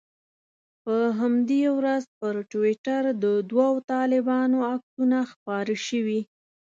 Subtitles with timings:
[0.83, 6.21] په همدې ورځ پر ټویټر د دوو طالبانو عکسونه خپاره شوي.